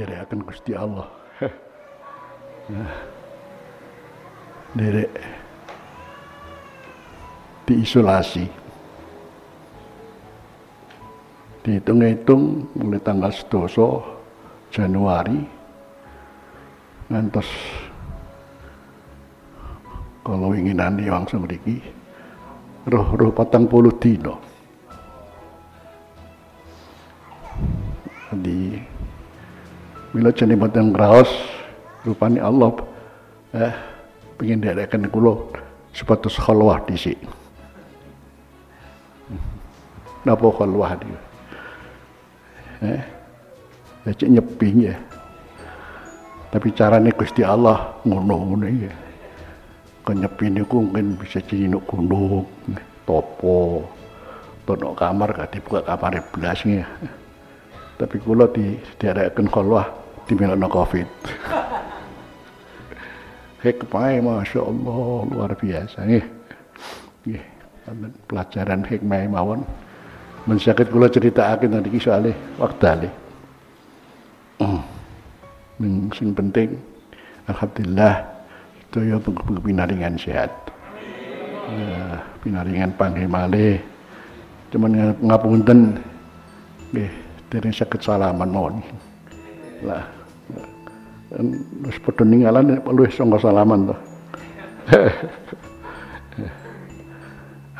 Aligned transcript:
didherekaken 0.00 0.40
Gusti 0.48 0.72
Allah. 0.72 1.08
nah, 2.72 2.92
derek 4.72 5.12
diisolasi. 7.68 8.48
Dihitung-hitung 11.60 12.72
mulai 12.80 13.04
tanggal 13.04 13.28
11 13.28 14.72
Januari 14.72 15.44
ngantos 17.12 17.50
kalau 20.24 20.56
inginan 20.56 20.96
langsung 21.04 21.44
mriki 21.44 21.84
roh-roh 22.88 23.28
patang 23.36 23.68
puluh 23.68 23.92
dino. 24.00 24.40
Mila 30.20 30.36
jane 30.36 30.52
boten 30.52 30.92
ngraos 30.92 31.32
rupane 32.04 32.44
Allah 32.44 32.76
eh 33.56 33.72
pengen 34.36 34.60
dereken 34.60 35.08
kula 35.08 35.32
supados 35.96 36.36
khalwah 36.36 36.76
dhisik. 36.84 37.16
Napa 40.28 40.44
khalwah 40.52 40.92
dia? 41.00 41.20
Eh, 42.84 43.00
ya 44.04 44.12
cek 44.12 44.28
nyepi 44.28 44.92
ya. 44.92 44.96
Tapi 46.52 46.68
caranya 46.76 47.16
Gusti 47.16 47.40
Allah 47.40 47.96
ngono-ngono 48.04 48.68
ya. 48.68 48.92
Kan 50.04 50.20
nyepi 50.20 50.52
niku 50.52 50.84
mungkin 50.84 51.16
bisa 51.16 51.40
jadi 51.40 51.64
gunung, 51.88 52.44
topo, 53.08 53.88
tono 54.68 54.92
kamar 54.92 55.32
gak 55.32 55.56
dibuka 55.56 55.80
kamar 55.80 56.20
belas 56.28 56.60
ya. 56.68 56.84
Tapi 57.96 58.20
kula 58.20 58.52
di 58.52 58.76
diarekaken 59.00 59.48
khalwah 59.48 59.99
di 60.30 60.38
milana 60.38 60.70
Covid. 60.70 61.10
Hikmah 63.66 64.22
Masya 64.22 64.62
Allah 64.62 65.26
luar 65.26 65.50
biasa 65.58 66.06
nih. 66.06 66.22
Nggih, 67.26 67.44
pelajaran 68.30 68.86
hikmah 68.86 69.26
mawon 69.26 69.60
men 70.46 70.56
saged 70.56 70.88
kula 70.88 71.10
critakake 71.10 71.66
niki 71.66 71.98
soalé 71.98 72.32
wektale. 72.56 73.10
Hmm. 74.62 74.80
Sing 76.14 76.32
penting 76.32 76.78
alhamdulillah 77.50 78.24
sedaya 78.86 79.18
pinaringan 79.60 80.14
sehat. 80.14 80.52
Uh, 81.68 82.16
pinaringan 82.40 82.94
panggih 82.96 83.26
malih. 83.26 83.76
Cuman 84.70 85.18
ngapunten 85.20 85.98
nggih 86.94 87.10
dereng 87.50 87.74
saged 87.74 88.00
salaman 88.00 88.48
mawon. 88.48 88.80
Lah 89.84 90.19
wis 91.86 91.98
padha 92.02 92.26
ninggalan 92.26 92.82
luwih 92.90 93.10
sangka 93.14 93.38
salaman 93.38 93.90
to. 93.90 93.96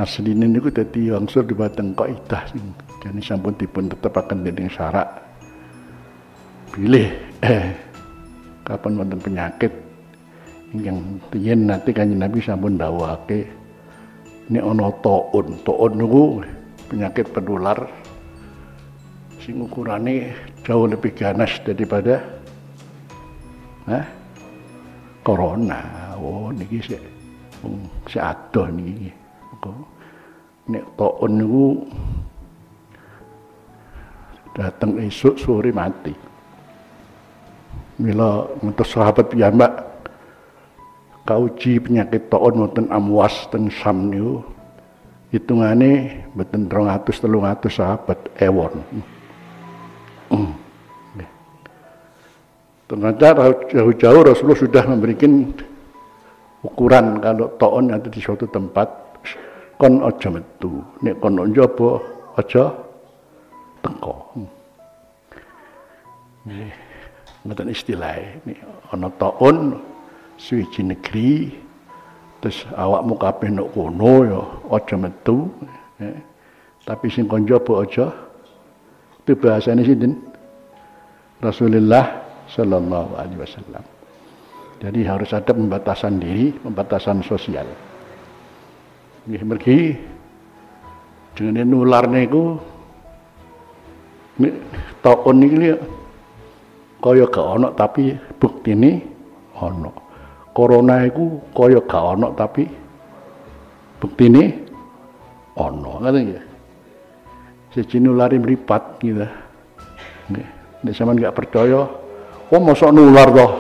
asline 0.01 0.49
niku 0.49 0.73
dadi 0.73 1.13
unsur 1.13 1.45
dumateng 1.45 1.93
kaidah 1.93 2.49
sing 2.49 2.73
jane 3.05 3.21
sampun 3.21 3.53
dipun 3.61 3.93
tetepaken 3.93 4.49
dening 4.49 4.73
syarak 4.73 5.05
pilih 6.73 7.13
eh 7.45 7.77
kapan 8.65 8.97
wonten 8.97 9.21
penyakit 9.21 9.69
ingkang 10.73 11.21
tiyen 11.29 11.69
nanti 11.69 11.93
kanjeng 11.93 12.17
Nabi 12.17 12.41
sampun 12.41 12.81
dawuhake 12.81 13.45
nek 14.49 14.65
ana 14.65 14.89
taun 15.05 15.47
taun 15.69 15.93
niku 16.01 16.41
penyakit 16.89 17.29
penular 17.37 17.85
sing 19.37 19.61
ukurane 19.61 20.33
jauh 20.65 20.89
lebih 20.89 21.13
ganas 21.13 21.61
daripada 21.61 22.40
eh, 23.89 24.05
corona 25.25 25.81
oh 26.21 26.53
niki 26.53 26.83
sik 26.85 27.01
sik 28.11 28.21
adoh 28.21 28.69
niki 28.69 29.09
nek 30.71 30.85
taun 30.95 31.33
niku 31.35 31.67
datang 34.55 34.99
esok 35.03 35.35
sore 35.39 35.71
mati. 35.75 36.15
Mila 38.01 38.49
ngantos 38.65 38.97
sahabat 38.97 39.35
piyambak 39.35 39.73
kauji 41.27 41.83
penyakit 41.83 42.31
taun 42.33 42.65
wonten 42.65 42.87
amwas 42.89 43.51
ten 43.51 43.69
Sam 43.69 44.09
niku 44.09 44.41
hitungane 45.35 46.25
mboten 46.33 46.71
200 46.71 47.13
300 47.13 47.67
sahabat 47.69 48.19
ewon. 48.41 48.75
Hmm. 50.31 50.55
Ternyata 52.91 53.27
jauh-jauh 53.71 54.23
Rasulullah 54.27 54.59
sudah 54.59 54.83
memberikan 54.83 55.47
ukuran 56.67 57.23
kalau 57.23 57.47
taun 57.55 57.95
ada 57.95 58.11
di 58.11 58.19
suatu 58.19 58.51
tempat 58.51 58.91
kon 59.79 60.03
aja 60.03 60.29
metu. 60.35 60.83
Nek 60.99 61.23
kon 61.23 61.39
njaba 61.39 62.03
aja 62.35 62.91
nggih 66.51 66.73
ngoten 67.45 67.69
istilah 67.69 68.17
ini 68.17 68.57
ana 68.93 69.09
taun 69.21 69.77
suci 70.41 70.81
negeri 70.85 71.53
terus 72.41 72.65
awakmu 72.73 73.17
kabeh 73.21 73.53
nek 73.53 73.69
kono 73.77 74.15
ya 74.25 74.41
aja 74.73 74.97
metu 74.97 75.53
ya. 76.01 76.17
tapi 76.89 77.13
sing 77.13 77.29
kon 77.29 77.45
njaba 77.45 77.85
aja 77.85 78.09
itu 79.21 79.37
bahasane 79.37 79.85
sinten? 79.85 80.17
Rasulullah 81.45 82.20
Sallallahu 82.51 83.15
Alaihi 83.15 83.39
Wasallam. 83.39 83.85
Jadi 84.81 85.01
harus 85.05 85.31
ada 85.37 85.53
pembatasan 85.53 86.19
diri 86.19 86.57
pembatasan 86.57 87.21
sosial. 87.21 87.69
Nggih 89.29 89.43
mergi 89.45 89.79
jenenge 91.37 91.69
nular 91.69 92.09
niku 92.09 92.57
nek 94.41 94.55
taun 95.05 95.37
niki 95.37 95.77
kaya 97.01 97.25
gak 97.29 97.47
ana 97.61 97.69
tapi 97.77 98.17
buktine 98.41 99.05
ana 99.61 99.93
corona 100.57 101.05
iku 101.05 101.45
kaya 101.53 101.85
gak 101.85 102.05
ana 102.17 102.33
tapi 102.33 102.65
buktine 104.01 104.65
ana 105.61 105.77
ngoten 106.01 106.21
nggih. 106.25 106.45
Siji 107.77 108.01
nulari 108.01 108.41
mripat 108.41 108.97
gitu. 109.05 109.29
Nggih 110.33 110.49
nek 110.89 110.93
sampean 110.97 111.21
gak 111.21 111.37
percaya 111.37 112.00
oh 112.51 112.61
mosok 112.61 112.91
nular 112.91 113.29
toh. 113.31 113.51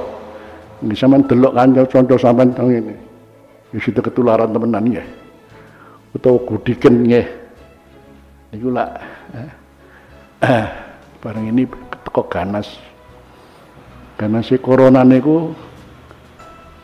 Nggih 0.80 0.96
sampean 0.96 1.22
delok 1.28 1.52
kanca 1.54 1.82
contoh 1.86 2.18
sampean 2.18 2.50
teng 2.56 2.66
ngene. 2.72 2.94
Ya 3.70 3.78
sudah 3.78 4.02
ketularan 4.02 4.50
temenan 4.50 4.90
ya 4.90 5.04
utawa 6.16 6.38
gudiken 6.42 7.06
nggih. 7.06 7.26
Niku 8.50 8.68
lak 8.74 8.90
eh, 9.36 9.50
eh, 10.42 10.66
bareng 11.22 11.46
ini 11.54 11.62
teko 12.02 12.26
ganas. 12.26 12.66
Ganas 14.18 14.50
si 14.50 14.58
corona 14.58 15.06
niku 15.06 15.54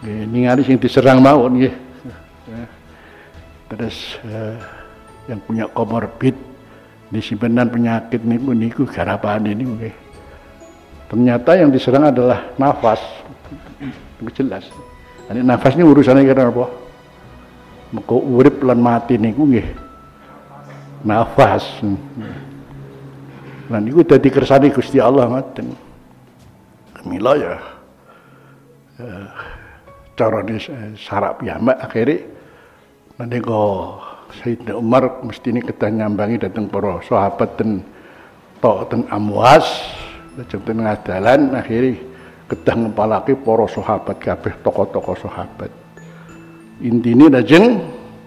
nggih 0.05 0.31
ningali 0.31 0.63
sing 0.63 0.79
diserang 0.79 1.19
mawon 1.19 1.59
nggih. 1.59 1.75
Terus 3.67 4.23
eh, 4.23 4.55
yang 5.27 5.43
punya 5.43 5.67
komorbid 5.67 6.39
di 7.11 7.19
simpenan 7.19 7.67
penyakit 7.67 8.23
niku 8.23 8.55
niku 8.55 8.83
garapan 8.87 9.43
ini 9.51 9.65
nggih 9.67 10.06
ternyata 11.07 11.51
yang 11.59 11.71
diserang 11.71 12.11
adalah 12.11 12.55
nafas. 12.61 13.03
Itu 14.19 14.31
jelas. 14.43 14.67
Ini 15.31 15.43
nafas 15.43 15.75
urusannya 15.75 16.23
kira 16.23 16.49
apa? 16.49 16.67
Mengko 17.95 18.17
urip 18.19 18.63
lan 18.63 18.79
mati 18.83 19.19
niku 19.19 19.47
nggih. 19.47 19.67
Nafas. 21.07 21.65
Lan 23.71 23.81
niku 23.83 24.07
dadi 24.07 24.29
kersane 24.31 24.71
Gusti 24.71 24.99
Allah 25.03 25.27
ngoten. 25.31 25.67
Mila 27.07 27.39
ya. 27.39 27.55
Eh, 28.97 29.29
carane 30.17 30.57
sarap 30.97 31.45
piyambak 31.45 31.77
akhirnya 31.77 32.25
nanti 33.21 33.37
kok 33.45 34.01
Sayyidina 34.41 34.73
Umar 34.73 35.21
mesti 35.21 35.53
ini 35.53 35.61
kita 35.61 35.93
nyambangi 35.93 36.41
datang 36.41 36.67
para 36.73 37.05
sahabat 37.05 37.61
dan 37.61 37.85
tok 38.65 38.89
dan 38.89 39.05
amwas 39.13 39.69
lajeng 40.37 40.63
ten 40.63 40.79
ngadalan 40.85 41.41
akhirnya 41.57 42.01
kedah 42.47 42.77
ngepalaki 42.79 43.33
para 43.41 43.67
sahabat 43.67 44.17
kabeh 44.23 44.55
tokoh-tokoh 44.63 45.17
sahabat 45.19 45.73
intine 46.81 47.33
lajeng 47.33 47.81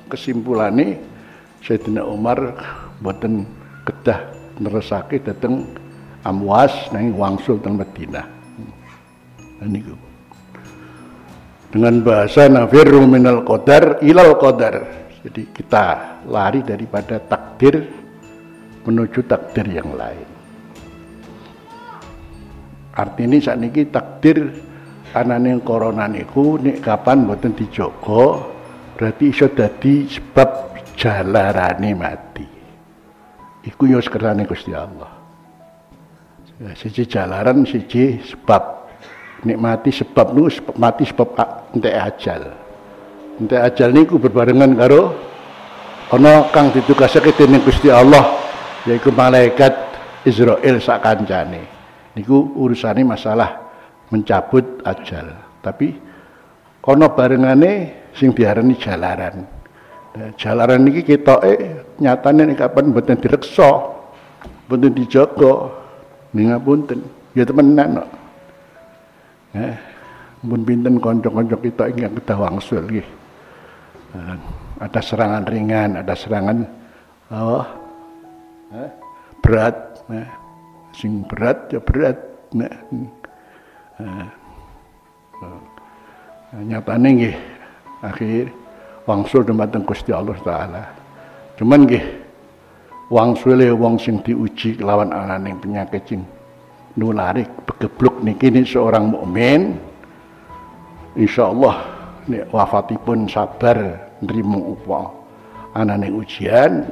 kesimpulane 0.09 0.97
Sayyidina 1.61 2.01
Umar 2.07 2.55
boten 3.03 3.45
kedah 3.85 4.31
neresake 4.59 5.21
dateng 5.23 5.67
Amwas 6.19 6.91
nang 6.91 7.15
wangsul 7.15 7.63
teng 7.63 7.79
Madinah. 7.79 8.27
Nah, 9.63 9.67
niku. 9.71 9.95
Dengan 11.71 12.03
bahasa 12.03 12.51
nafirru 12.51 13.07
minal 13.07 13.47
qadar 13.47 14.03
ilal 14.03 14.35
qadar. 14.35 14.75
Jadi 15.23 15.47
kita 15.55 15.85
lari 16.27 16.59
daripada 16.63 17.23
takdir 17.23 17.87
menuju 18.83 19.23
takdir 19.31 19.67
yang 19.67 19.95
lain. 19.95 20.28
Artinya 22.95 23.37
saat 23.37 23.61
ini 23.61 23.85
takdir 23.89 24.49
anane 25.13 25.61
corona 25.61 26.05
niku 26.09 26.57
nek 26.61 26.81
kapan 26.81 27.25
mboten 27.25 27.53
dijogo 27.57 28.53
berarti 28.97 29.31
iso 29.31 29.47
dadi 29.49 30.05
sebab 30.09 30.49
jalarane 30.99 31.91
mati. 31.95 32.47
Iku 33.63 33.87
yo 33.87 33.99
sekerane 34.03 34.43
Gusti 34.43 34.75
Allah. 34.75 35.11
Ya, 36.59 36.75
siji 36.75 37.07
jalaran, 37.07 37.63
siji 37.63 38.19
sebab. 38.19 38.91
Nek 39.47 39.55
mati 39.55 39.95
sebab 39.95 40.35
niku 40.35 40.75
mati 40.75 41.07
sebab 41.07 41.29
entek 41.71 41.95
ajal. 41.95 42.43
Entek 43.39 43.61
ajal 43.71 43.89
niku 43.95 44.19
berbarengan 44.19 44.75
karo 44.75 45.15
ana 46.11 46.51
kang 46.51 46.75
ditugasake 46.75 47.31
dening 47.39 47.63
Gusti 47.63 47.87
Allah 47.87 48.35
yaiku 48.83 49.15
malaikat 49.15 49.71
Israel 50.27 50.83
sak 50.83 51.07
kancane. 51.07 51.78
Niku 52.19 52.51
urusane 52.59 53.07
masalah 53.07 53.71
mencabut 54.11 54.83
ajal. 54.83 55.39
Tapi 55.63 55.95
ana 56.83 57.07
barengane 57.07 57.71
sing 58.11 58.35
diarani 58.35 58.75
jalaran. 58.75 59.47
Nah, 60.19 60.35
jalaran 60.35 60.83
niki 60.83 61.07
ketoke 61.07 61.55
nyatane 62.03 62.43
nek 62.43 62.59
kapan 62.59 62.91
mboten 62.91 63.23
direksa, 63.23 63.71
mboten 64.67 64.91
dijaga. 64.91 65.79
Ning 66.35 66.51
ngapunten, 66.51 66.99
ya 67.31 67.47
temenan 67.47 68.03
kok. 68.03 68.09
Eh, 69.55 69.75
mun 70.43 70.61
pinten 70.67 70.99
kanca-kanca 70.99 71.57
kita 71.57 71.83
ingkang 71.89 72.19
kedah 72.19 72.37
wangsul 72.37 72.83
nggih. 72.83 73.07
Nah, 74.11 74.35
ada 74.83 74.99
serangan 74.99 75.47
ringan, 75.47 76.03
ada 76.03 76.13
serangan 76.19 76.67
oh, 77.31 77.65
eh, 78.75 78.89
berat, 79.41 80.05
nah, 80.05 80.38
sing 80.99 81.23
berat 81.23 81.71
ya 81.71 81.79
berat. 81.79 82.19
Nah, 82.51 82.75
nah, 84.03 84.27
nah, 85.39 85.61
nyatane 86.67 87.07
nggih 87.15 87.35
akhir 88.03 88.51
wangsul 89.07 89.47
dumateng 89.47 89.87
Gusti 89.87 90.11
Allah 90.11 90.35
taala. 90.43 90.83
Cuman 91.55 91.87
nggih 91.87 92.03
wangsule 93.07 93.71
wong 93.71 93.95
sing 93.95 94.19
diuji 94.19 94.77
lawan 94.83 95.15
ananing 95.15 95.55
penyakit 95.57 96.03
sing 96.03 96.21
nulari 96.99 97.47
begebluk 97.65 98.19
niki 98.21 98.51
ini 98.51 98.67
seorang 98.67 99.15
mukmin 99.15 99.79
insyaallah 101.17 101.75
nek 102.29 102.45
wafatipun 102.53 103.25
sabar 103.25 103.97
nrimo 104.21 104.77
apa 104.77 104.99
ananing 105.79 106.21
ujian 106.21 106.85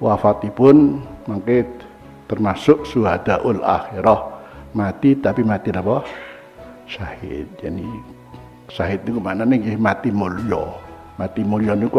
wafatipun 0.00 1.02
mangke 1.28 1.66
termasuk 2.28 2.84
suhadaul 2.84 3.64
akhirah. 3.64 4.38
Mati 4.76 5.16
tapi 5.16 5.42
mati 5.42 5.72
apa? 5.72 6.04
Syahid. 6.84 7.48
Jadi 7.58 7.88
syahid 8.68 9.00
niku 9.08 9.18
mana 9.18 9.48
nih? 9.48 9.74
Mati 9.80 10.12
mulya. 10.12 10.76
Mati 11.16 11.40
mulya 11.42 11.72
niku 11.74 11.98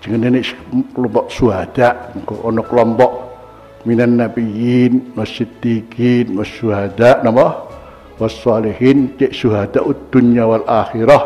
jenenge 0.00 0.56
kelompok 0.96 1.28
suhada 1.28 2.16
ono 2.40 2.64
kelompok 2.64 3.10
minan 3.84 4.16
nabiyyin 4.16 5.12
wasiddiqin 5.12 6.32
wasyuhada 6.38 7.20
napa? 7.20 7.68
Wassalihin 8.20 9.16
cek 9.16 9.32
suhada 9.32 9.80
dunya 10.12 10.44
wal 10.44 10.64
akhirah 10.68 11.22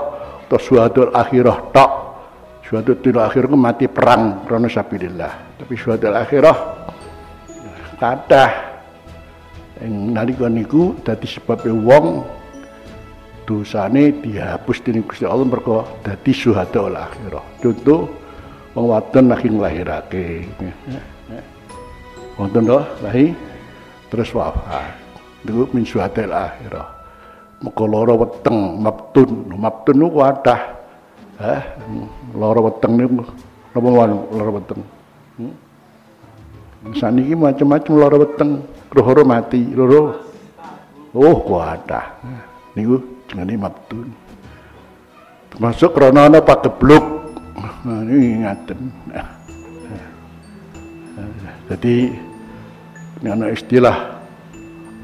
atau 0.46 0.58
suhada 0.62 1.10
akhirah 1.10 1.58
tak 1.74 1.90
suhada 2.62 2.94
akhirah 2.94 3.50
mati 3.58 3.90
perang 3.90 4.46
karena 4.46 4.70
sabilillah. 4.70 5.32
Tapi 5.58 5.74
suhada 5.74 6.14
akhirah 6.22 6.83
kathah 7.96 8.74
yang 9.82 10.14
nalika 10.14 10.46
niku 10.46 10.94
dadi 11.02 11.26
sebab 11.26 11.66
wong 11.82 12.22
dosane 13.44 14.14
dihapus 14.24 14.80
dening 14.80 15.04
Gusti 15.04 15.28
Allah 15.28 15.44
mergo 15.44 15.84
dadi 16.00 16.32
syuhada 16.32 16.80
ul 16.88 16.96
akhirah. 16.96 17.44
Contoh 17.60 18.08
wong 18.72 18.86
wadon 18.88 19.24
lagi 19.28 19.48
nglahirake. 19.52 20.26
Wonten 22.34 22.66
to 22.66 22.80
lahir 23.04 23.36
terus 24.08 24.30
wafat. 24.34 24.94
Niku 25.44 25.68
min 25.76 25.84
syuhada 25.84 26.24
ul 26.24 26.34
akhirah. 26.34 26.86
Muga 27.60 27.84
lara 27.88 28.14
weteng 28.16 28.58
mabtun. 28.80 29.30
Mabtun 29.52 29.94
niku 30.00 30.22
kathah. 30.22 30.60
Hah, 31.34 31.62
lara 32.32 32.60
weteng 32.62 32.92
niku 32.94 33.26
napa 33.74 33.88
lara 33.90 34.50
weteng? 34.54 34.80
Hmm? 35.34 35.63
Saniki 36.92 37.32
macam-macam 37.32 37.92
lara 37.96 38.16
weteng, 38.20 38.60
roh 38.92 39.24
mati, 39.24 39.72
loro. 39.72 40.20
Oh, 41.16 41.40
kuatah. 41.40 42.20
Niku 42.76 43.24
jenenge 43.30 43.56
mabtun 43.56 44.24
termasuk 45.54 45.94
krana 45.94 46.26
ana 46.26 46.42
pagebluk. 46.42 47.30
Nah 47.86 48.02
ini 48.02 48.42
ngaten. 48.42 48.80
Jadi 51.70 52.10
ini 53.22 53.28
ana 53.30 53.54
istilah 53.54 54.18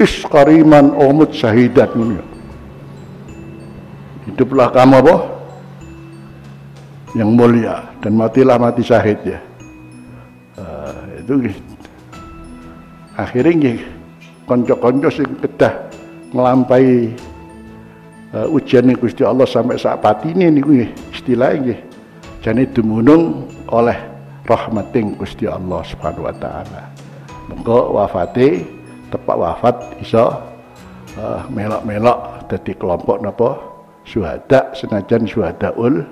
iskariman 0.03 0.91
omut 0.93 1.31
syahidat 1.33 1.94
ini 1.94 2.19
hiduplah 4.29 4.69
kamu 4.75 4.99
apa? 5.06 5.17
Yang 7.15 7.31
mulia 7.31 7.75
dan 8.03 8.12
matilah 8.19 8.59
mati 8.59 8.83
syahid 8.83 9.19
ya. 9.25 9.41
Uh, 10.59 10.94
itu 11.19 11.35
akhirnya 13.20 13.76
konco-konco 14.49 15.12
sing 15.12 15.28
kedah 15.44 15.93
ngelampai 16.32 17.12
uh, 18.32 18.49
ujian 18.49 18.88
ning 18.88 18.96
Gusti 18.96 19.22
Allah 19.22 19.44
sampai 19.44 19.76
saat 19.76 20.00
patine 20.00 20.49
niku 20.49 20.72
nggih 20.72 20.90
istilah 21.12 21.52
nggih 21.61 21.81
jane 22.40 22.64
dumunung 22.72 23.44
oleh 23.69 23.96
rahmating 24.49 25.14
Gusti 25.20 25.44
Allah 25.44 25.84
Subhanahu 25.84 26.26
wa 26.26 26.34
taala. 26.40 26.82
Mengko 27.52 27.94
wafate 27.99 28.64
tepak 29.12 29.37
wafat 29.37 29.76
iso 30.00 30.26
uh, 31.20 31.43
melok-melok 31.52 32.49
dadi 32.49 32.73
kelompok 32.75 33.21
napa 33.21 33.59
syuhada 34.09 34.73
senajan 34.73 35.28
syuhadaul 35.28 36.02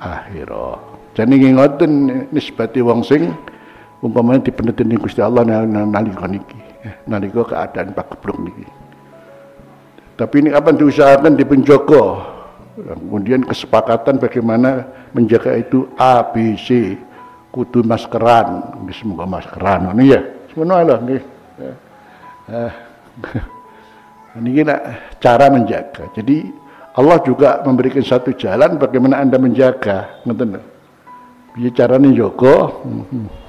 akhirah. 0.00 0.80
Nggih 1.16 1.56
ngoten 1.56 1.92
nisbati 2.32 2.80
wong 2.84 3.00
sing 3.00 3.32
umpamanya 4.04 4.44
dipeneten 4.44 4.92
Gusti 5.00 5.20
Allah 5.24 5.44
nalika 5.44 6.26
niki 6.28 6.58
eh, 6.84 6.94
nalika 7.08 7.42
keadaan 7.46 7.92
pakebluk 7.96 8.38
niki. 8.42 8.66
Tapi 10.16 10.34
ini 10.40 10.50
apa 10.56 10.72
diusahakan 10.72 11.36
di 11.36 11.44
penjoko. 11.44 12.34
Kemudian 12.76 13.44
kesepakatan 13.44 14.20
bagaimana 14.20 14.84
menjaga 15.12 15.56
itu 15.56 15.88
A, 15.96 16.24
B, 16.24 16.56
C. 16.56 16.96
Kudu 17.52 17.84
maskeran. 17.84 18.80
Semoga 18.92 19.24
maskeran. 19.24 19.92
Ini 19.96 20.04
ya. 20.12 20.20
Sebenarnya 20.52 20.84
lah. 20.88 20.98
Ini. 21.04 21.16
Ini 24.36 24.60
cara 25.20 25.48
menjaga. 25.48 26.12
Jadi 26.12 26.52
Allah 26.96 27.20
juga 27.24 27.60
memberikan 27.64 28.04
satu 28.04 28.32
jalan 28.36 28.76
bagaimana 28.76 29.20
anda 29.20 29.36
menjaga. 29.36 30.20
Ngerti 30.24 30.76
Bicara 31.56 31.96
caranya 31.96 32.12
Joko. 32.12 32.84
Hmm. 32.84 33.45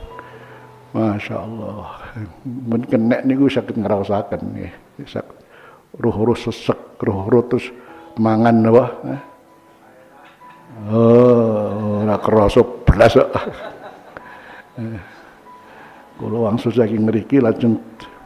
Masya 0.95 1.35
Allah. 1.35 1.87
Mungkin 2.45 3.11
nek 3.11 3.21
niku 3.27 3.51
sakit 3.51 3.75
ngerasakan 3.75 4.41
nih. 4.55 4.71
Sakit 5.03 5.37
roh-roh 5.97 6.37
sesek, 6.37 6.77
roh-roh 7.01 7.43
terus 7.49 7.73
mangan 8.21 8.55
apa? 8.69 8.85
Oh, 10.93 12.05
ora 12.05 12.15
kerasa 12.21 12.61
kok. 12.61 13.35
Eh, 14.77 15.01
Kula 16.17 16.49
wangsul 16.49 16.73
saking 16.73 17.05
mriki 17.05 17.37
lajeng 17.37 17.77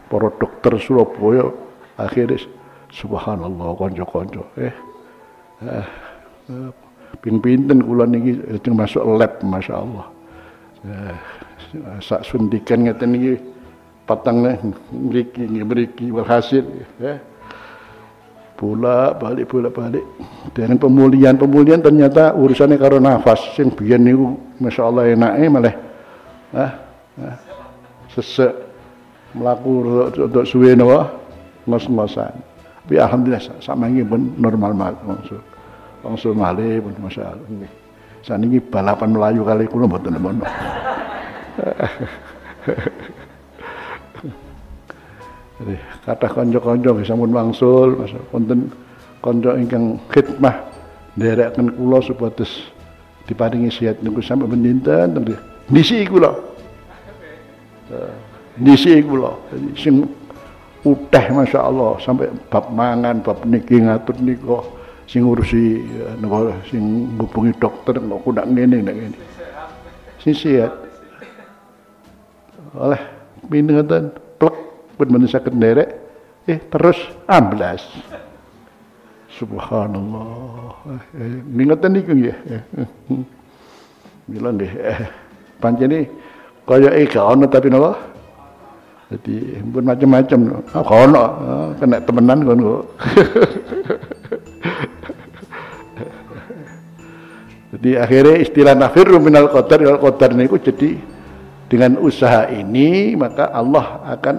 para 0.08 0.32
dokter 0.40 0.80
Surabaya 0.80 1.44
akhirnya 2.00 2.40
subhanallah 2.88 3.76
kanca-kanca 3.76 4.44
eh, 4.56 4.72
eh, 5.68 5.86
pin-pinten 7.20 7.84
kula 7.84 8.08
niki 8.08 8.40
lajeng 8.48 8.76
masuk 8.80 9.04
lab 9.20 9.44
masyaallah. 9.44 10.08
Eh, 10.88 11.16
sak 12.04 12.26
suntikan 12.28 12.84
ngeten 12.86 13.16
niki 13.16 13.34
patang 14.06 14.44
mriki 14.92 15.48
mriki 15.48 16.12
berhasil 16.12 16.66
eh 17.00 17.20
bolak 18.62 19.18
balik 19.18 19.50
bolak 19.50 19.74
balik. 19.74 20.06
Dengan 20.54 20.78
pemulihan 20.78 21.34
pemulihan 21.34 21.82
ternyata 21.82 22.38
urusannya 22.38 22.78
karo 22.78 23.02
nafas 23.02 23.58
sing 23.58 23.74
biyen 23.74 24.06
niku 24.06 24.38
masyaallah 24.62 25.10
enake 25.10 25.46
malah 25.50 25.76
ah, 26.54 26.72
ah 27.18 27.36
sesek 28.14 28.54
melaku 29.34 30.06
untuk 30.14 30.46
suwe 30.46 30.78
napa 30.78 31.10
ngos-ngosan 31.66 32.36
tapi 32.84 33.00
alhamdulillah 33.00 33.42
sama 33.64 33.88
ini 33.88 34.04
pun 34.04 34.36
normal 34.36 34.72
mal 34.76 34.94
langsung 35.08 35.42
langsung 36.06 36.36
malih 36.38 36.84
pun 36.86 36.94
masyaallah. 37.02 37.72
Saniki 38.22 38.62
balapan 38.62 39.18
melayu 39.18 39.42
kali 39.42 39.66
kula 39.66 39.90
mboten 39.90 40.14
napa 40.14 40.30
Jadi 45.62 45.76
kata 46.06 46.28
konco-konco 46.34 47.06
sampun 47.06 47.32
wangsul, 47.34 47.90
konten 48.34 48.74
konco 49.22 49.54
ingkang 49.54 50.02
khidmah 50.10 50.58
nderekaken 51.14 51.78
kula 51.78 52.02
supados 52.02 52.66
diparingi 53.30 53.70
sehat 53.70 54.02
niku 54.02 54.24
sampai 54.26 54.50
bendinten 54.50 55.22
nisi 55.70 56.02
kula. 56.10 56.34
Nisi 58.58 59.06
kula. 59.06 59.38
Sing 59.78 60.02
uteh 60.82 61.26
Masya 61.30 61.60
Allah 61.62 61.94
sampai 62.02 62.34
bab 62.50 62.74
mangan, 62.74 63.22
bab 63.22 63.46
niki 63.46 63.86
ngatur 63.86 64.18
niko 64.18 64.66
sing 65.06 65.28
ngurusi 65.28 65.78
eh, 65.78 66.14
napa 66.18 66.58
sing 66.66 67.14
ngubungi 67.20 67.54
dokter 67.62 68.02
kok 68.02 68.22
kudak 68.26 68.50
ngene 68.50 68.82
nek 68.82 68.96
ngene. 68.98 69.18
Sing 70.18 70.34
sehat. 70.34 70.81
Oleh 72.76 73.02
pinten 73.52 74.16
plek 74.40 74.56
pun 74.96 75.08
manusia 75.12 75.44
kenderek 75.44 75.90
eh 76.48 76.60
terus 76.72 76.98
amblas. 77.28 77.84
Subhanallah. 79.32 80.76
Eh, 81.16 81.40
Ningatan 81.48 81.96
niku 81.96 82.14
ya. 82.20 82.36
Bilang 84.28 84.60
deh, 84.60 84.70
eh, 84.70 85.08
pancene 85.58 86.08
kaya 86.68 86.94
eh 86.96 87.08
gak 87.08 87.26
ono 87.26 87.48
tapi 87.48 87.68
napa? 87.72 87.96
Jadi 89.12 89.60
pun 89.68 89.84
macam-macam. 89.84 90.40
Ah 90.72 90.84
kono 90.84 91.20
ah, 91.20 91.68
kena 91.76 92.00
temenan 92.00 92.48
kono. 92.48 92.72
Jadi 97.72 97.96
akhirnya 97.96 98.36
istilah 98.44 98.76
nafirru 98.76 99.16
minal 99.24 99.48
qadar 99.48 99.80
ilal 99.80 99.96
qadar 100.04 100.36
niku 100.36 100.60
jadi 100.60 101.00
dengan 101.72 101.96
usaha 102.04 102.52
ini 102.52 103.16
maka 103.16 103.48
Allah 103.56 104.04
akan 104.20 104.36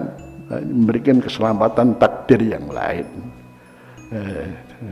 eh, 0.53 0.61
memberikan 0.61 1.17
keselamatan 1.17 1.97
takdir 1.97 2.45
yang 2.45 2.69
lain. 2.69 3.09
Eh, 4.13 4.45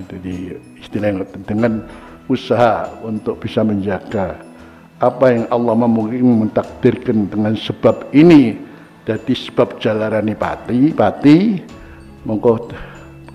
jadi 0.10 0.58
istilah 0.82 1.08
yang 1.14 1.22
dengan 1.46 1.86
usaha 2.26 2.90
untuk 3.06 3.38
bisa 3.38 3.62
menjaga 3.62 4.42
apa 4.98 5.26
yang 5.30 5.46
Allah 5.54 5.76
memungkinkan 5.86 6.50
mentakdirkan 6.50 7.30
dengan 7.30 7.54
sebab 7.54 8.10
ini 8.18 8.58
jadi 9.06 9.34
sebab 9.34 9.78
jalarani 9.78 10.34
pati 10.34 10.94
pati 10.94 11.60
mongko 12.26 12.72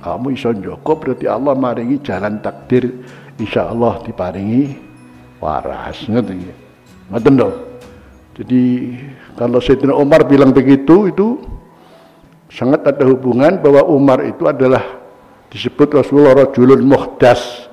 kamu 0.00 0.26
iso 0.34 0.50
joko 0.54 0.98
berarti 0.98 1.26
Allah 1.26 1.54
maringi 1.54 1.98
jalan 2.02 2.38
takdir 2.42 2.90
insya 3.38 3.70
Allah 3.70 4.00
diparingi 4.02 4.78
waras. 5.42 6.06
Ngerti? 6.06 6.46
Ngerti 7.10 7.30
dong 7.34 7.75
jadi 8.36 8.92
kalau 9.32 9.64
Sayyidina 9.64 9.96
Umar 9.96 10.28
bilang 10.28 10.52
begitu 10.52 11.08
itu 11.08 11.40
sangat 12.52 12.84
ada 12.84 13.08
hubungan 13.08 13.56
bahwa 13.64 13.88
Umar 13.88 14.20
itu 14.28 14.44
adalah 14.44 14.84
disebut 15.48 15.96
Rasulullah 15.96 16.44
rajulun 16.44 16.84
muhdas. 16.84 17.72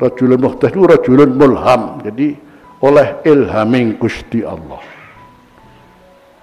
Rajulun 0.00 0.40
muhdas 0.40 0.72
itu 0.72 0.80
rajulun 0.80 1.36
mulham. 1.36 2.00
Jadi 2.08 2.32
oleh 2.80 3.20
ilhaming 3.28 4.00
Gusti 4.00 4.40
Allah. 4.40 4.80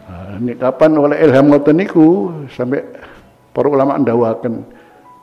Nah, 0.05 0.37
ini 0.37 0.53
kapan 0.53 0.93
oleh 0.93 1.17
ilham 1.17 1.49
ngoten 1.49 1.73
niku? 1.81 2.29
Sampai 2.53 2.85
para 3.49 3.65
ulama 3.65 3.97
ndawaken 3.97 4.61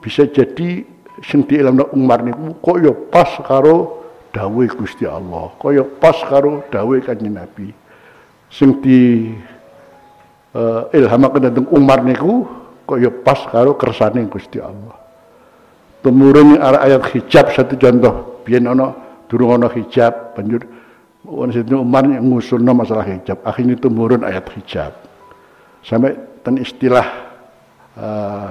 bisa 0.03 0.27
jadi 0.27 0.83
sing 1.23 1.47
diilhamno 1.47 1.95
Umar 1.95 2.27
niku 2.27 2.59
kok 2.59 2.77
ya 2.83 2.91
pas 2.91 3.31
karo 3.47 4.03
dawuh 4.35 4.67
Gusti 4.77 5.09
Allah 5.09 5.49
kaya 5.57 5.81
pas 5.87 6.21
karo 6.27 6.61
dawuh 6.69 7.01
Kanjeng 7.01 7.33
Nabi 7.33 7.86
sing 8.51 8.79
di 8.81 9.31
uh, 10.55 10.89
ilhamaken 10.91 11.41
dateng 11.51 11.67
Umar 11.75 12.03
niku 12.03 12.47
kaya 12.87 13.11
pas 13.11 13.43
karo 13.51 13.75
kersane 13.75 14.23
Gusti 14.31 14.63
Allah. 14.63 14.95
Temurun 16.01 16.63
ayat 16.63 17.03
hijab 17.11 17.51
satu 17.51 17.75
contoh. 17.75 18.43
Biyen 18.47 18.71
ana 18.71 18.95
durung 19.27 19.59
ana 19.59 19.67
hijab 19.67 20.39
banjur 20.39 20.63
Wan 21.27 21.51
Sidin 21.51 21.83
Umar 21.83 22.07
yang 22.07 22.23
ngusulno 22.23 22.71
masalah 22.71 23.03
hijab. 23.03 23.43
Akhirnya 23.43 23.75
temurun 23.75 24.23
ayat 24.23 24.47
hijab. 24.55 24.95
Sampai 25.83 26.15
ten 26.47 26.63
istilah 26.63 27.07
uh, 27.99 28.49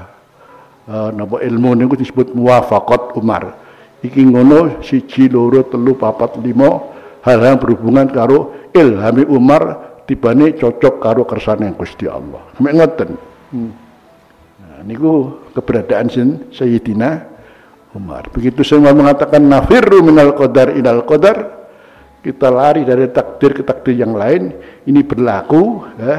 uh, 0.84 1.10
napa 1.16 1.40
ilmu 1.40 1.72
niku 1.80 1.96
disebut 1.96 2.36
muwafaqat 2.36 3.16
Umar. 3.16 3.56
Iki 4.04 4.28
ngono 4.28 4.84
siji 4.84 5.32
loro 5.32 5.64
telu 5.64 5.96
papat 5.96 6.36
limo 6.44 6.95
hal 7.25 7.41
yang 7.41 7.58
berhubungan 7.58 8.05
karo 8.13 8.70
ilhami 8.72 9.25
Umar 9.25 9.98
tibane 10.05 10.53
cocok 10.53 11.01
karo 11.01 11.25
kersane 11.25 11.74
Gusti 11.74 12.05
Allah 12.05 12.46
sampai 12.53 12.74
ngoten 12.77 13.10
hmm. 13.51 13.72
nah, 14.62 14.79
niku 14.86 15.41
keberadaan 15.58 16.08
sin 16.08 16.29
Sayyidina 16.53 17.36
Umar. 17.96 18.27
Begitu 18.27 18.62
semua 18.67 18.91
mengatakan 18.91 19.39
nafirru 19.39 20.03
minal 20.03 20.36
qadar 20.36 20.75
inal 20.75 21.08
qadar, 21.08 21.72
kita 22.20 22.51
lari 22.51 22.84
dari 22.84 23.08
takdir 23.08 23.55
ke 23.55 23.63
takdir 23.63 23.96
yang 23.96 24.12
lain. 24.12 24.51
Ini 24.84 25.01
berlaku 25.08 25.88
ya, 25.96 26.15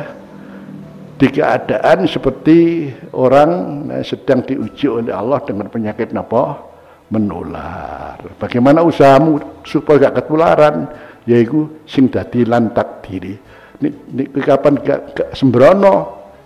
di 1.21 1.29
keadaan 1.29 2.09
seperti 2.09 2.89
orang 3.13 3.51
ya, 3.93 4.01
sedang 4.01 4.41
diuji 4.41 4.89
oleh 4.89 5.13
Allah 5.13 5.45
dengan 5.45 5.69
penyakit 5.69 6.17
napa 6.17 6.65
menular. 7.11 8.19
Bagaimana 8.41 8.83
usahamu 8.83 9.63
supaya 9.63 10.11
gak 10.11 10.25
ketularan? 10.25 10.91
Yaitu 11.27 11.83
sing 11.87 12.07
dadi 12.07 12.47
lan 12.47 12.71
takdiri. 12.71 13.35
Nek, 13.83 13.93
nek 14.15 14.29
kapan 14.47 14.75
gak, 14.81 15.01
gak 15.15 15.29
sembrono 15.35 15.97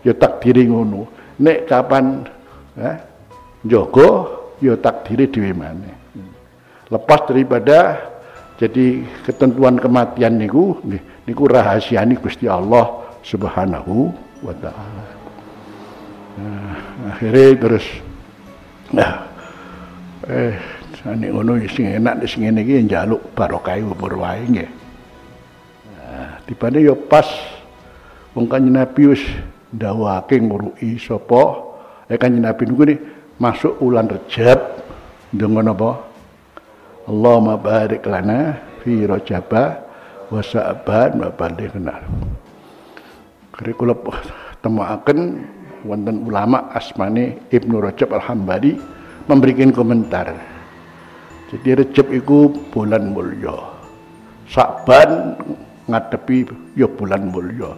ya 0.04 0.16
takdiri 0.16 0.68
ngono. 0.68 1.08
Nek 1.40 1.68
kapan 1.68 2.24
ya, 2.76 2.92
jogo 3.64 4.08
ya 4.60 4.76
takdiri 4.76 5.28
dhewe 5.28 5.52
maneh. 5.56 5.96
Lepas 6.90 7.20
daripada 7.28 8.10
jadi 8.60 9.06
ketentuan 9.24 9.80
kematian 9.80 10.36
niku 10.36 10.76
niku 11.24 11.48
rahasiani 11.48 12.18
Gusti 12.18 12.50
Allah 12.50 13.08
Subhanahu 13.24 14.12
wa 14.44 14.54
taala. 14.58 15.04
Nah, 16.40 16.74
akhirnya 17.14 17.48
terus 17.56 17.86
nah 18.90 19.29
eh 20.30 20.54
ane 21.10 21.26
ngono 21.32 21.58
sing 21.66 21.90
enak 21.90 22.22
sing 22.30 22.46
ngene 22.46 22.62
iki 22.62 22.86
njaluk 22.86 23.34
barokah 23.34 23.74
umur 23.82 24.22
wae 24.22 24.46
nggih. 24.46 24.70
Nah, 25.90 26.38
tibane 26.46 26.78
ya 26.86 26.94
pas 26.94 27.26
wong 28.36 28.46
kanjeng 28.46 28.78
Nabi 28.78 29.10
wis 29.10 29.22
sapa 31.02 31.42
eh 32.06 32.14
kanjeng 32.14 32.46
Nabi 32.46 32.62
niku 32.68 32.84
masuk 33.42 33.74
ulan 33.82 34.06
Rejab 34.06 34.60
dengan 35.34 35.72
apa? 35.72 36.06
Allahumma 37.08 37.56
barik 37.58 38.06
lana 38.06 38.60
fi 38.84 39.02
Rajaba 39.08 39.82
wa 40.30 40.38
Sa'ban 40.44 41.18
wa 41.18 41.32
balighna. 41.34 41.96
Kula 43.56 43.96
temuaken 44.62 45.18
wonten 45.84 46.28
ulama 46.28 46.70
asmane 46.76 47.40
Ibnu 47.48 47.80
Rajab 47.80 48.12
Al-Hambali 48.14 48.99
memberikan 49.26 49.74
komentar. 49.74 50.32
Jadi 51.50 51.82
Rejab 51.82 52.06
itu 52.14 52.54
bulan 52.70 53.10
mulya. 53.10 53.58
Sa'ban 54.46 55.34
ngadepi 55.90 56.46
ya 56.78 56.86
bulan 56.86 57.26
mulya. 57.34 57.74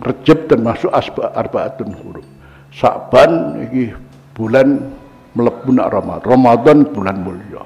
Rejab 0.00 0.48
termasuk 0.48 0.88
asba 0.94 1.36
arbaatun 1.36 1.92
huruf. 1.92 2.26
Sa'ban 2.72 3.60
iki 3.68 3.92
bulan 4.32 4.80
mlebu 5.36 5.70
nak 5.76 5.92
Ramadan. 5.92 6.24
Ramadan 6.24 6.78
bulan 6.88 7.16
mulya. 7.20 7.62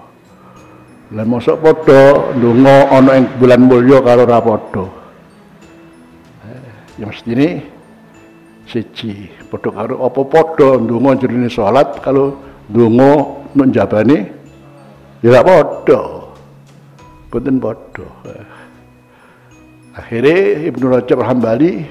Lah 1.14 1.23
mosok 1.28 1.62
padha 1.62 2.34
ndonga 2.34 2.90
ana 2.90 3.23
ing 3.23 3.28
bulan 3.38 3.61
mulya 3.62 4.02
karo 4.02 4.26
ra 4.26 4.42
padha. 4.42 4.84
Eh, 6.49 6.99
ya 6.99 7.04
mestine 7.06 7.49
siji 8.66 9.30
padha 9.54 9.70
karo 9.70 9.94
apa 10.02 10.20
padha 10.26 10.68
ndonga 10.82 11.23
jerine 11.23 11.46
salat 11.46 12.02
kalau 12.02 12.34
ndonga 12.66 13.11
menjabane 13.54 14.26
ya 15.23 15.30
ra 15.30 15.40
padha. 15.46 16.00
Boten 17.30 17.62
padha. 17.62 18.06
Akhirnya 19.94 20.75
Ibnu 20.75 20.90
Rajab 20.90 21.23
Hambali 21.23 21.87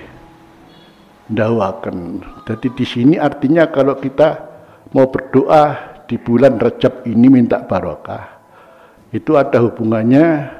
dawakan. 1.31 2.19
Jadi 2.43 2.67
di 2.75 2.83
sini 2.83 3.15
artinya 3.15 3.71
kalau 3.71 3.95
kita 3.95 4.43
mau 4.91 5.07
berdoa 5.07 5.95
di 6.03 6.19
bulan 6.19 6.59
Rejab 6.59 7.07
ini 7.07 7.31
minta 7.31 7.63
barokah, 7.63 8.27
itu 9.15 9.39
ada 9.39 9.63
hubungannya 9.63 10.51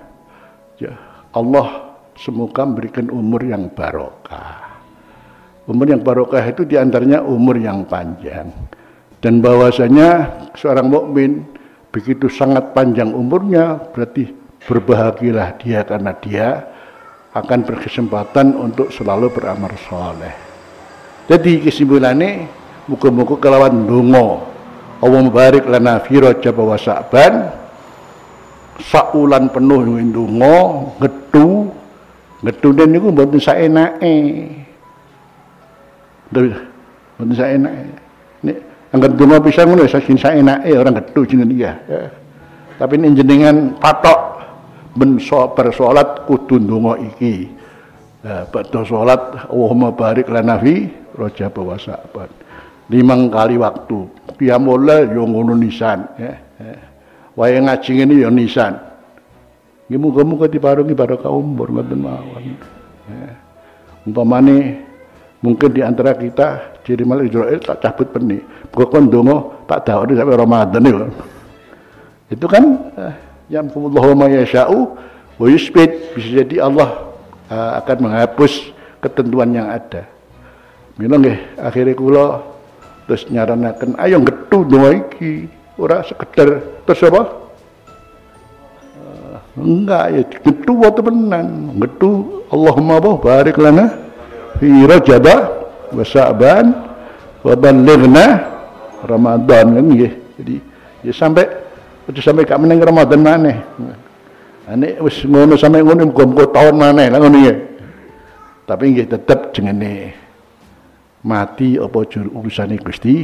ya 0.80 0.96
Allah 1.36 2.00
semoga 2.16 2.64
memberikan 2.64 3.12
umur 3.12 3.44
yang 3.44 3.68
barokah. 3.76 4.73
Umur 5.64 5.88
yang 5.88 6.04
barokah 6.04 6.44
itu 6.44 6.68
di 6.68 6.76
antaranya 6.76 7.24
umur 7.24 7.56
yang 7.56 7.88
panjang. 7.88 8.52
Dan 9.24 9.40
bahwasanya 9.40 10.28
seorang 10.60 10.92
mukmin 10.92 11.48
begitu 11.96 12.28
sangat 12.28 12.76
panjang 12.76 13.16
umurnya 13.16 13.80
berarti 13.96 14.28
berbahagialah 14.68 15.56
dia 15.64 15.88
karena 15.88 16.12
dia 16.20 16.48
akan 17.32 17.60
berkesempatan 17.64 18.60
untuk 18.60 18.92
selalu 18.92 19.32
beramal 19.32 19.72
soleh. 19.88 20.36
Jadi 21.32 21.64
kesimpulannya 21.64 22.44
muka-muka 22.92 23.40
kelawan 23.40 23.88
dongo. 23.88 24.44
Allah 25.00 25.24
barik 25.32 25.64
lana 25.72 26.04
fi 26.04 26.20
Rajab 26.20 26.60
Sa'ban. 26.76 27.64
Saulan 28.84 29.48
penuh 29.48 29.80
dengan 29.88 30.08
dongo, 30.12 30.60
ngetu. 31.00 31.72
Ngetu 32.44 32.68
dan 32.76 32.92
niku 32.92 33.08
mboten 33.16 33.40
saenake. 33.40 34.52
Mboten 36.34 37.36
saenake. 37.38 37.84
Nek 38.44 38.58
angkat 38.92 39.12
dongo 39.16 39.38
pisan 39.46 39.70
ngono 39.70 39.86
saking 39.86 40.18
saenake 40.18 40.74
orang 40.74 40.98
ngetu 40.98 41.22
jenengan 41.30 41.50
iya. 41.54 41.72
Ya. 41.86 42.02
Tapi 42.82 42.98
ini 42.98 43.14
jenengan 43.14 43.78
patok 43.78 44.20
ben 44.98 45.22
bersolat 45.54 46.26
kudu 46.26 46.58
donga 46.58 46.98
iki. 47.00 47.50
Ya, 48.24 48.48
pada 48.48 48.88
sholat 48.88 49.52
Allahumma 49.52 49.92
barik 49.92 50.32
lana 50.32 50.56
fi 50.56 50.88
Rajab 51.14 51.60
wa. 51.60 51.76
Limang 52.90 53.30
kali 53.30 53.60
waktu. 53.60 54.00
Qiyamul 54.40 54.90
yo 55.14 55.24
ngono 55.28 55.54
nisan 55.54 56.08
ya. 56.18 56.34
ya. 56.58 56.76
Wae 57.38 57.60
ngaji 57.62 57.92
ngene 58.00 58.26
nisan. 58.34 58.74
Nggih 59.92 60.00
muga-muga 60.00 60.48
diparingi 60.48 60.96
barokah 60.96 61.30
umur 61.30 61.70
ngoten 61.70 62.00
mawon. 62.00 62.56
Ya. 63.12 63.30
Umpamane 64.08 64.82
mungkin 65.44 65.70
di 65.76 65.84
antara 65.84 66.16
kita 66.16 66.80
jadi 66.88 67.04
malah 67.04 67.28
Israel 67.28 67.60
tak 67.60 67.84
cabut 67.84 68.08
peni. 68.16 68.40
Kon 68.72 69.12
donga 69.12 69.68
tak 69.68 69.86
dawani 69.86 70.16
sampai 70.16 70.40
Ramadan 70.40 70.82
itu. 70.88 71.08
Itu 72.32 72.46
kan 72.50 72.64
eh, 72.98 73.14
yang 73.52 73.70
ma 74.18 74.26
yasha'u 74.32 74.80
wa 75.38 75.46
bisa 75.46 76.30
jadi 76.42 76.64
Allah 76.64 77.14
uh, 77.52 77.72
akan 77.84 78.10
menghapus 78.10 78.74
ketentuan 79.04 79.52
yang 79.54 79.68
ada. 79.70 80.08
Mila 80.98 81.20
nggih 81.20 81.60
akhire 81.60 81.94
kula 81.94 82.42
terus 83.06 83.28
nyaranaken 83.28 84.00
ayo 84.00 84.24
getu 84.24 84.64
doa 84.64 84.96
iki 84.96 85.52
ora 85.76 86.06
sekedar 86.06 86.64
terus 86.88 87.02
apa? 87.06 87.24
Uh, 88.98 89.38
enggak 89.60 90.06
ya 90.10 90.22
getu 90.26 90.74
waktu 90.82 91.02
temenan. 91.02 91.48
Getu 91.78 92.42
Allahumma 92.50 92.98
barik 93.02 93.58
lana 93.62 94.03
fi 94.60 94.70
Rajab 94.86 95.26
wa 95.94 96.04
Sa'ban 96.06 96.66
wa 97.44 97.54
ballighna 97.54 98.26
Ramadan 99.04 99.66
kan 99.78 99.86
nggih. 99.86 100.14
Jadi 100.40 100.56
ya 101.06 101.14
sampai 101.14 101.46
itu 102.10 102.20
sampai 102.20 102.44
kak 102.44 102.60
meneng 102.60 102.82
Ramadan 102.82 103.20
maneh. 103.20 103.58
Ane 104.68 105.00
wis 105.04 105.24
ngono 105.28 105.60
sampai 105.60 105.84
ngono 105.84 106.10
muga-muga 106.10 106.50
tahun 106.52 106.76
maneh 106.76 107.08
lah 107.12 107.20
ngono 107.20 107.38
ya. 107.44 107.54
Tapi 108.64 108.84
nggih 108.96 109.08
tetep 109.12 109.52
jengene 109.52 110.24
mati 111.24 111.80
apa 111.80 112.00
jur 112.08 112.28
urusane 112.32 112.76
Gusti 112.80 113.24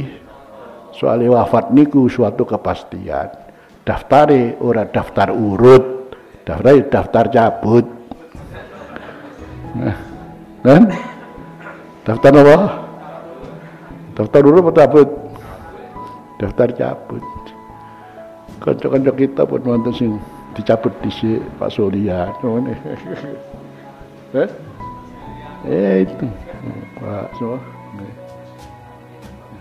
soalnya 0.96 1.40
wafat 1.40 1.70
niku 1.70 2.08
suatu 2.08 2.48
kepastian 2.48 3.28
daftare 3.84 4.56
ora 4.60 4.88
daftar 4.88 5.32
urut 5.32 6.16
daftar 6.44 6.74
daftar 6.88 7.24
cabut 7.28 7.86
nah, 9.76 9.96
kan 10.64 10.82
daftar 12.10 12.42
apa? 12.42 12.58
Daftar 14.18 14.42
urut 14.42 14.66
apa 14.66 14.72
cabut? 14.74 15.08
Daftar 16.42 16.68
cabut. 16.74 17.22
Kanca-kanca 18.58 19.12
kita 19.14 19.46
pun 19.46 19.62
wonten 19.62 19.94
sing 19.94 20.10
dicabut 20.58 20.90
di 21.06 21.38
Pak 21.54 21.70
Surya. 21.70 22.34
Eh 24.30 24.46
eh? 25.66 26.08
Itu. 26.08 26.26
Pak 27.02 27.36
so 27.36 27.58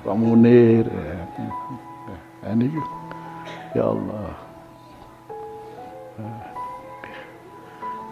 Pak 0.05 0.15
Munir. 0.15 0.85
Ya. 0.85 2.53
ini 2.55 2.71
ya 3.75 3.83
Allah. 3.89 4.31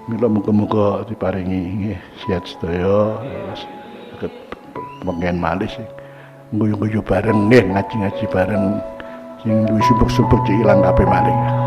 Mila 0.08 0.28
muka-muka 0.32 1.04
diparingi 1.08 1.96
sehat 2.26 2.48
sedaya. 2.48 3.22
saged 3.56 3.77
pengen 5.04 5.38
malih 5.42 5.70
sing 5.70 5.86
guyu-guyu 6.56 7.04
bareng 7.04 7.52
nggih 7.52 7.64
ngaji-ngaji 7.74 8.26
bareng. 8.32 8.66
Sing 9.44 9.54
duwe 9.70 9.82
subuk-subuk 9.86 10.42
ilang 10.50 10.82
kabeh 10.82 11.06
malih 11.06 11.67